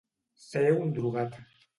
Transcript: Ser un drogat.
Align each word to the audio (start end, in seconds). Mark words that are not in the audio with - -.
Ser 0.45 0.63
un 0.77 0.93
drogat. 0.99 1.37